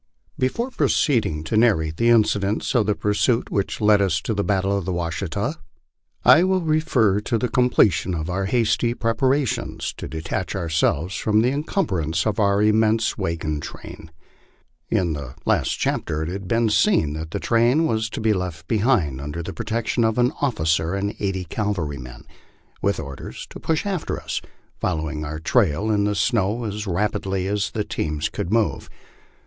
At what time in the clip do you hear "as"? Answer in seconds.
26.63-26.87, 27.45-27.69